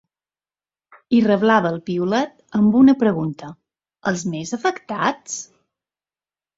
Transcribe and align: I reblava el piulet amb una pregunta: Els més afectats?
I 1.17 1.19
reblava 1.25 1.73
el 1.73 1.77
piulet 1.91 2.35
amb 2.61 2.79
una 2.81 2.97
pregunta: 3.05 3.53
Els 4.15 4.27
més 4.35 4.59
afectats? 4.63 5.41